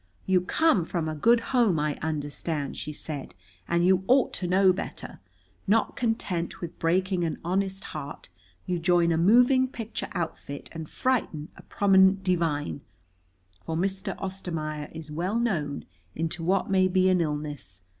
[0.25, 3.35] "You come from a good home, I understand," she said,
[3.67, 5.19] "and you ought to know better.
[5.67, 8.27] Not content with breaking an honest heart,
[8.65, 12.81] you join a moving picture outfit and frighten a prominent divine
[13.63, 14.17] for Mr.
[14.19, 17.83] Ostermaier is well known into what may be an illness.